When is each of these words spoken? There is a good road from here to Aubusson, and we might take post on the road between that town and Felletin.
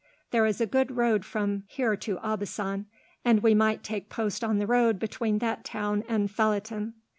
There 0.31 0.47
is 0.47 0.59
a 0.59 0.65
good 0.65 0.97
road 0.97 1.23
from 1.23 1.61
here 1.67 1.95
to 1.95 2.17
Aubusson, 2.23 2.87
and 3.23 3.43
we 3.43 3.53
might 3.53 3.83
take 3.83 4.09
post 4.09 4.43
on 4.43 4.57
the 4.57 4.65
road 4.65 4.97
between 4.97 5.37
that 5.37 5.63
town 5.63 6.03
and 6.09 6.27
Felletin. 6.27 6.93